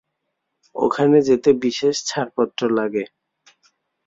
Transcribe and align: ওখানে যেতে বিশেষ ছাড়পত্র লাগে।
ওখানে 0.75 1.17
যেতে 1.21 1.49
বিশেষ 1.63 1.95
ছাড়পত্র 2.05 2.61
লাগে। 2.77 3.03